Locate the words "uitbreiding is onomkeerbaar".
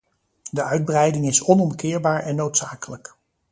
0.63-2.19